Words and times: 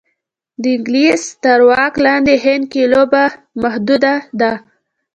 د 0.61 0.63
انګلیس 0.75 1.21
تر 1.43 1.59
واک 1.69 1.93
لاندې 2.05 2.33
هند 2.45 2.63
کې 2.71 2.83
لوبه 2.93 3.23
محدوده 3.61 4.15
ده. 4.39 4.53